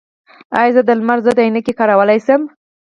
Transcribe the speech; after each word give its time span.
ایا 0.59 0.73
زه 0.75 0.81
د 0.85 0.89
لمر 0.99 1.17
ضد 1.25 1.37
عینکې 1.43 1.73
کارولی 1.79 2.19
شم؟ 2.25 2.41